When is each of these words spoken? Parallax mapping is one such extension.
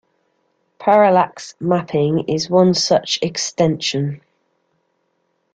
Parallax 0.79 1.53
mapping 1.59 2.21
is 2.27 2.49
one 2.49 2.73
such 2.73 3.19
extension. 3.21 4.19